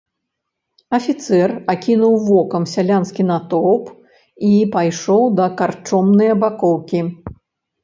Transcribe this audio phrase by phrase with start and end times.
[0.97, 3.85] Афіцэр акінуў вокам сялянскі натоўп
[4.49, 6.99] і пайшоў да карчомнае бакоўкі.